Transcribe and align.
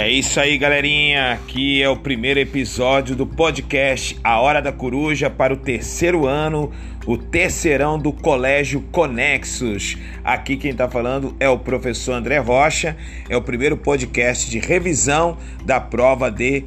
É 0.00 0.08
isso 0.08 0.38
aí, 0.38 0.56
galerinha. 0.56 1.32
Aqui 1.32 1.82
é 1.82 1.88
o 1.88 1.96
primeiro 1.96 2.38
episódio 2.38 3.16
do 3.16 3.26
podcast 3.26 4.16
A 4.22 4.38
Hora 4.38 4.62
da 4.62 4.70
Coruja 4.70 5.28
para 5.28 5.52
o 5.52 5.56
terceiro 5.56 6.24
ano, 6.24 6.70
o 7.04 7.18
terceirão 7.18 7.98
do 7.98 8.12
Colégio 8.12 8.80
Conexos. 8.92 9.98
Aqui 10.22 10.56
quem 10.56 10.70
está 10.70 10.88
falando 10.88 11.34
é 11.40 11.48
o 11.48 11.58
professor 11.58 12.12
André 12.12 12.38
Rocha. 12.38 12.96
É 13.28 13.36
o 13.36 13.42
primeiro 13.42 13.76
podcast 13.76 14.48
de 14.48 14.60
revisão 14.60 15.36
da 15.64 15.80
prova 15.80 16.30
de 16.30 16.62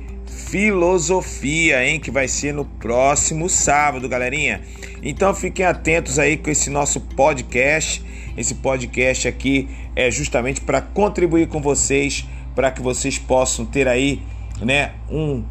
filosofia, 0.50 1.86
hein, 1.86 2.02
que 2.02 2.12
vai 2.12 2.28
ser 2.28 2.54
no 2.54 2.66
próximo 2.66 3.48
sábado, 3.48 4.10
galerinha. 4.10 4.60
Então 5.02 5.34
fiquem 5.34 5.66
atentos 5.66 6.20
aí 6.20 6.36
com 6.36 6.50
esse 6.50 6.70
nosso 6.70 7.00
podcast. 7.00 8.04
Esse 8.36 8.56
podcast 8.56 9.26
aqui 9.26 9.70
é 9.96 10.12
justamente 10.12 10.60
para 10.60 10.82
contribuir 10.82 11.48
com 11.48 11.62
vocês 11.62 12.26
para 12.56 12.72
que 12.72 12.82
vocês 12.82 13.18
possam 13.18 13.66
ter 13.66 13.88
aí, 13.88 14.22
né, 14.62 14.94
um 15.10 15.44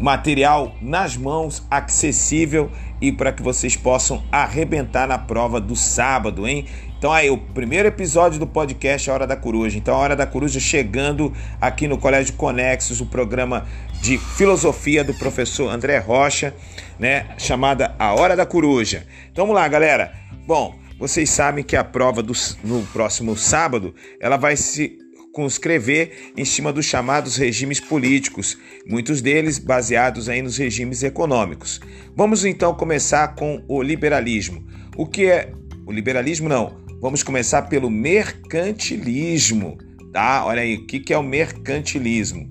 material 0.00 0.74
nas 0.80 1.16
mãos, 1.16 1.66
acessível 1.70 2.70
e 3.00 3.10
para 3.10 3.32
que 3.32 3.42
vocês 3.42 3.76
possam 3.76 4.22
arrebentar 4.30 5.08
na 5.08 5.18
prova 5.18 5.60
do 5.60 5.74
sábado, 5.74 6.46
hein? 6.46 6.66
Então 6.96 7.12
aí, 7.12 7.28
o 7.28 7.36
primeiro 7.36 7.88
episódio 7.88 8.38
do 8.38 8.46
podcast 8.46 9.10
A 9.10 9.14
Hora 9.14 9.26
da 9.26 9.34
Coruja. 9.34 9.76
Então, 9.76 9.92
a 9.92 9.98
Hora 9.98 10.14
da 10.14 10.24
Coruja 10.24 10.60
chegando 10.60 11.32
aqui 11.60 11.88
no 11.88 11.98
Colégio 11.98 12.34
Conexos, 12.34 13.00
o 13.00 13.06
programa 13.06 13.66
de 14.00 14.18
filosofia 14.18 15.02
do 15.02 15.12
professor 15.14 15.68
André 15.68 15.98
Rocha, 15.98 16.54
né? 17.00 17.26
Chamada 17.38 17.92
A 17.98 18.14
Hora 18.14 18.36
da 18.36 18.46
Coruja. 18.46 19.04
Então 19.32 19.46
vamos 19.46 19.60
lá, 19.60 19.66
galera. 19.66 20.12
Bom, 20.46 20.76
vocês 20.96 21.28
sabem 21.28 21.64
que 21.64 21.74
a 21.74 21.82
prova 21.82 22.22
do, 22.22 22.32
no 22.62 22.82
próximo 22.92 23.36
sábado 23.36 23.92
ela 24.20 24.36
vai 24.36 24.56
se 24.56 25.01
conscrever 25.32 26.32
em 26.36 26.44
cima 26.44 26.72
dos 26.72 26.84
chamados 26.84 27.36
regimes 27.36 27.80
políticos, 27.80 28.58
muitos 28.86 29.22
deles 29.22 29.58
baseados 29.58 30.28
aí 30.28 30.42
nos 30.42 30.58
regimes 30.58 31.02
econômicos. 31.02 31.80
Vamos 32.14 32.44
então 32.44 32.74
começar 32.74 33.34
com 33.34 33.64
o 33.66 33.82
liberalismo. 33.82 34.64
O 34.96 35.06
que 35.06 35.26
é 35.26 35.52
o 35.86 35.92
liberalismo? 35.92 36.48
Não. 36.48 36.82
Vamos 37.00 37.22
começar 37.22 37.62
pelo 37.62 37.90
mercantilismo, 37.90 39.76
tá? 40.12 40.44
Olha 40.44 40.62
aí, 40.62 40.76
o 40.76 40.86
que 40.86 41.12
é 41.12 41.18
o 41.18 41.22
mercantilismo, 41.22 42.48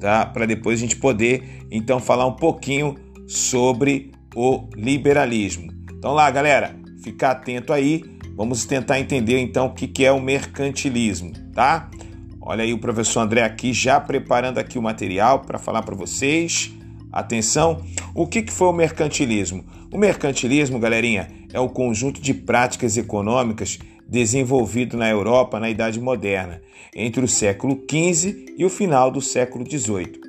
tá? 0.00 0.26
Para 0.26 0.46
depois 0.46 0.78
a 0.78 0.82
gente 0.82 0.96
poder 0.96 1.42
então 1.70 2.00
falar 2.00 2.26
um 2.26 2.34
pouquinho 2.34 2.96
sobre 3.26 4.10
o 4.34 4.68
liberalismo. 4.74 5.72
Então 5.96 6.12
lá, 6.12 6.28
galera, 6.30 6.74
ficar 7.02 7.32
atento 7.32 7.72
aí. 7.72 8.02
Vamos 8.36 8.64
tentar 8.64 8.98
entender 8.98 9.38
então 9.38 9.66
o 9.66 9.72
que 9.72 10.04
é 10.04 10.10
o 10.10 10.20
mercantilismo, 10.20 11.32
tá? 11.52 11.88
Olha 12.46 12.62
aí 12.62 12.74
o 12.74 12.78
professor 12.78 13.20
André 13.20 13.42
aqui 13.42 13.72
já 13.72 13.98
preparando 13.98 14.58
aqui 14.58 14.78
o 14.78 14.82
material 14.82 15.40
para 15.40 15.58
falar 15.58 15.80
para 15.80 15.94
vocês. 15.94 16.70
Atenção, 17.10 17.82
o 18.14 18.26
que 18.26 18.44
foi 18.52 18.68
o 18.68 18.72
mercantilismo? 18.72 19.64
O 19.90 19.96
mercantilismo, 19.96 20.78
galerinha, 20.78 21.30
é 21.54 21.58
o 21.58 21.70
conjunto 21.70 22.20
de 22.20 22.34
práticas 22.34 22.98
econômicas 22.98 23.78
desenvolvido 24.06 24.94
na 24.94 25.08
Europa 25.08 25.58
na 25.58 25.70
Idade 25.70 25.98
Moderna, 25.98 26.60
entre 26.94 27.24
o 27.24 27.28
século 27.28 27.82
XV 27.90 28.54
e 28.58 28.62
o 28.62 28.68
final 28.68 29.10
do 29.10 29.22
século 29.22 29.64
XVIII. 29.64 30.20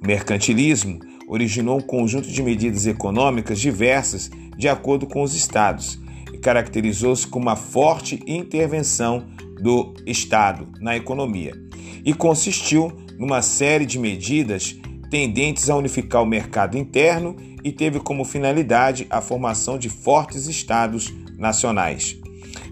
O 0.00 0.06
mercantilismo 0.06 1.00
originou 1.26 1.78
um 1.78 1.82
conjunto 1.82 2.28
de 2.28 2.42
medidas 2.44 2.86
econômicas 2.86 3.58
diversas 3.58 4.30
de 4.56 4.68
acordo 4.68 5.04
com 5.04 5.20
os 5.20 5.34
estados 5.34 5.98
e 6.32 6.38
caracterizou-se 6.38 7.26
com 7.26 7.40
uma 7.40 7.56
forte 7.56 8.22
intervenção 8.24 9.26
do 9.60 9.94
Estado 10.06 10.68
na 10.80 10.96
economia 10.96 11.52
e 12.04 12.14
consistiu 12.14 12.92
numa 13.18 13.42
série 13.42 13.86
de 13.86 13.98
medidas 13.98 14.76
tendentes 15.10 15.70
a 15.70 15.76
unificar 15.76 16.22
o 16.22 16.26
mercado 16.26 16.76
interno 16.76 17.36
e 17.64 17.72
teve 17.72 17.98
como 18.00 18.24
finalidade 18.24 19.06
a 19.10 19.20
formação 19.20 19.78
de 19.78 19.88
fortes 19.88 20.46
estados 20.46 21.12
nacionais. 21.36 22.16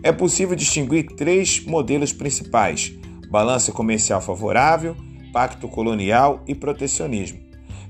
É 0.03 0.13
possível 0.13 0.55
distinguir 0.55 1.07
três 1.17 1.65
modelos 1.65 2.13
principais: 2.13 2.93
balança 3.31 3.73
comercial 3.73 4.21
favorável, 4.21 4.97
pacto 5.33 5.69
colonial 5.69 6.43
e 6.47 6.55
protecionismo. 6.55 7.41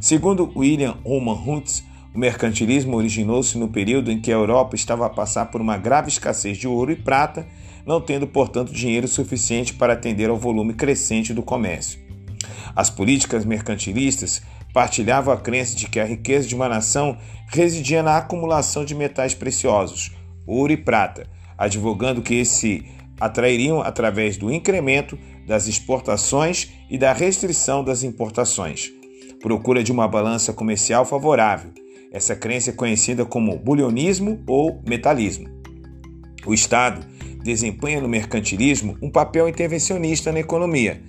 Segundo 0.01 0.51
William 0.57 0.97
Roman 1.05 1.35
Huntz, 1.35 1.85
o 2.15 2.19
mercantilismo 2.19 2.97
originou-se 2.97 3.59
no 3.59 3.69
período 3.69 4.11
em 4.11 4.21
que 4.21 4.31
a 4.31 4.37
Europa 4.37 4.77
estava 4.77 5.07
a 5.07 5.11
passar 5.11 5.51
por 5.51 5.61
uma 5.61 5.77
grave 5.77 6.09
escassez 6.09 6.57
de 6.57 6.69
ouro 6.69 6.93
e 6.93 6.97
prata 6.97 7.47
não 7.87 8.01
tendo, 8.01 8.27
portanto, 8.27 8.73
dinheiro 8.73 9.07
suficiente 9.07 9.75
para 9.75 9.93
atender 9.93 10.31
ao 10.31 10.37
volume 10.37 10.75
crescente 10.75 11.35
do 11.35 11.43
comércio. 11.43 11.99
As 12.75 12.91
políticas 12.91 13.45
mercantilistas 13.45 14.43
partilhavam 14.73 15.33
a 15.33 15.37
crença 15.37 15.77
de 15.77 15.89
que 15.89 16.01
a 16.01 16.05
riqueza 16.05 16.49
de 16.49 16.55
uma 16.55 16.69
nação 16.69 17.17
residia 17.49 18.03
na 18.03 18.17
acumulação 18.17 18.85
de 18.85 18.95
metais 18.95 19.35
preciosos, 19.35 20.13
ouro 20.47 20.73
e 20.73 20.77
prata, 20.77 21.29
advogando 21.57 22.23
que 22.23 22.35
esse 22.35 22.85
atrairiam 23.21 23.81
através 23.81 24.37
do 24.37 24.53
incremento 24.53 25.17
das 25.47 25.69
exportações 25.69 26.71
e 26.91 26.99
da 26.99 27.13
restrição 27.13 27.85
das 27.85 28.03
importações. 28.03 28.91
Procura 29.41 29.85
de 29.85 29.93
uma 29.93 30.09
balança 30.09 30.53
comercial 30.53 31.05
favorável. 31.05 31.71
Essa 32.11 32.35
crença 32.35 32.71
é 32.71 32.73
conhecida 32.73 33.25
como 33.25 33.59
bulionismo 33.59 34.43
ou 34.47 34.83
metalismo. 34.87 35.49
O 36.47 36.55
Estado 36.55 37.05
desempenha 37.45 38.01
no 38.01 38.09
mercantilismo 38.09 38.97
um 39.03 39.11
papel 39.11 39.47
intervencionista 39.49 40.33
na 40.33 40.41
economia. 40.41 41.01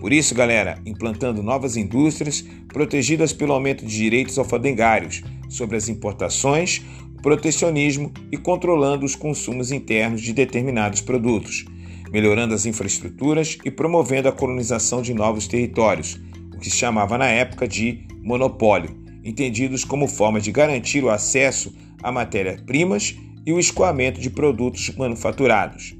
Por 0.00 0.10
isso, 0.10 0.34
galera, 0.34 0.80
implantando 0.86 1.42
novas 1.42 1.76
indústrias 1.76 2.42
protegidas 2.66 3.32
pelo 3.32 3.52
aumento 3.52 3.84
de 3.84 3.94
direitos 3.94 4.38
alfandegários 4.38 5.22
sobre 5.50 5.76
as 5.76 5.90
importações, 5.90 6.82
protecionismo 7.22 8.10
e 8.32 8.38
controlando 8.38 9.04
os 9.04 9.14
consumos 9.14 9.70
internos 9.70 10.22
de 10.22 10.32
determinados 10.32 11.02
produtos, 11.02 11.66
melhorando 12.10 12.54
as 12.54 12.64
infraestruturas 12.64 13.58
e 13.62 13.70
promovendo 13.70 14.28
a 14.28 14.32
colonização 14.32 15.02
de 15.02 15.12
novos 15.12 15.46
territórios, 15.46 16.18
o 16.54 16.58
que 16.58 16.70
se 16.70 16.76
chamava 16.76 17.18
na 17.18 17.26
época 17.26 17.68
de 17.68 18.06
monopólio, 18.22 18.96
entendidos 19.22 19.84
como 19.84 20.08
forma 20.08 20.40
de 20.40 20.50
garantir 20.50 21.04
o 21.04 21.10
acesso 21.10 21.72
a 22.02 22.10
matérias-primas 22.10 23.14
e 23.46 23.52
o 23.52 23.58
escoamento 23.58 24.20
de 24.20 24.30
produtos 24.30 24.90
manufaturados. 24.96 25.94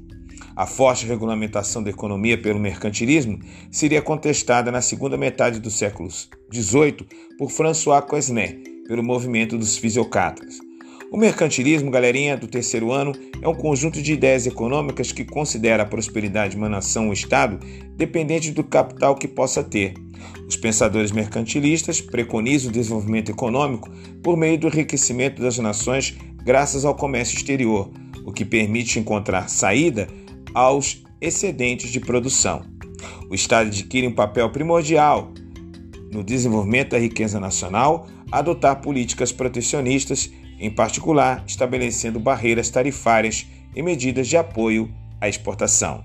A 0.55 0.67
forte 0.67 1.07
regulamentação 1.07 1.81
da 1.81 1.89
economia 1.89 2.39
pelo 2.39 2.59
mercantilismo 2.59 3.39
seria 3.71 4.01
contestada 4.01 4.71
na 4.71 4.81
segunda 4.81 5.17
metade 5.17 5.59
do 5.59 5.71
século 5.71 6.09
XVIII 6.53 7.07
por 7.37 7.49
François 7.49 8.05
Quesnay, 8.05 8.63
pelo 8.87 9.03
movimento 9.03 9.57
dos 9.57 9.77
fisiocratas. 9.77 10.59
O 11.11 11.17
mercantilismo, 11.17 11.91
galerinha 11.91 12.35
do 12.35 12.47
terceiro 12.47 12.91
ano, 12.91 13.13
é 13.39 13.47
um 13.47 13.53
conjunto 13.53 14.01
de 14.01 14.13
ideias 14.13 14.47
econômicas 14.47 15.11
que 15.11 15.23
considera 15.23 15.83
a 15.83 15.85
prosperidade 15.85 16.51
de 16.51 16.57
uma 16.57 16.69
nação 16.69 17.07
ou 17.07 17.13
Estado 17.13 17.59
dependente 17.95 18.51
do 18.51 18.63
capital 18.63 19.15
que 19.15 19.27
possa 19.27 19.63
ter. 19.63 19.93
Os 20.47 20.55
pensadores 20.55 21.11
mercantilistas 21.11 22.01
preconizam 22.01 22.69
o 22.69 22.73
desenvolvimento 22.73 23.29
econômico 23.29 23.91
por 24.23 24.35
meio 24.35 24.57
do 24.57 24.67
enriquecimento 24.67 25.41
das 25.41 25.57
nações 25.59 26.17
graças 26.43 26.85
ao 26.85 26.95
comércio 26.95 27.35
exterior, 27.35 27.89
o 28.25 28.31
que 28.31 28.45
permite 28.45 28.99
encontrar 28.99 29.49
saída 29.49 30.07
aos 30.53 31.03
excedentes 31.19 31.91
de 31.91 31.99
produção. 31.99 32.65
O 33.29 33.35
Estado 33.35 33.67
adquire 33.67 34.07
um 34.07 34.13
papel 34.13 34.49
primordial 34.49 35.31
no 36.11 36.23
desenvolvimento 36.23 36.91
da 36.91 36.99
riqueza 36.99 37.39
nacional, 37.39 38.07
adotar 38.31 38.81
políticas 38.81 39.31
protecionistas, 39.31 40.31
em 40.59 40.69
particular 40.69 41.43
estabelecendo 41.47 42.19
barreiras 42.19 42.69
tarifárias 42.69 43.47
e 43.75 43.81
medidas 43.81 44.27
de 44.27 44.37
apoio 44.37 44.93
à 45.19 45.27
exportação. 45.27 46.03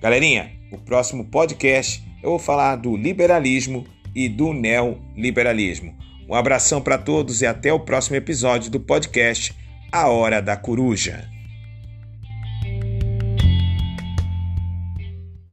Galerinha, 0.00 0.50
o 0.72 0.78
próximo 0.78 1.24
podcast 1.26 2.02
eu 2.22 2.30
vou 2.30 2.38
falar 2.38 2.76
do 2.76 2.96
liberalismo 2.96 3.86
e 4.14 4.28
do 4.28 4.54
neoliberalismo. 4.54 5.94
Um 6.26 6.34
abração 6.34 6.80
para 6.80 6.96
todos 6.96 7.42
e 7.42 7.46
até 7.46 7.70
o 7.70 7.80
próximo 7.80 8.16
episódio 8.16 8.70
do 8.70 8.80
podcast 8.80 9.54
A 9.92 10.08
Hora 10.08 10.40
da 10.42 10.56
Coruja. 10.56 11.33